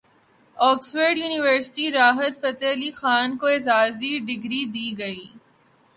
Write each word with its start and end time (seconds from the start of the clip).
Oxford 0.57 1.15
university 1.17 1.85
Rahat 1.91 2.33
Fateh 2.41 2.71
Ali 2.71 2.91
Khan 2.99 3.27
کو 3.39 3.45
اعزازی 3.47 4.11
degree 4.27 4.63
دے 4.73 4.87
گی 4.97 5.15